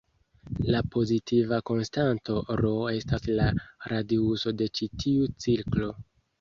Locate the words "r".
2.63-2.71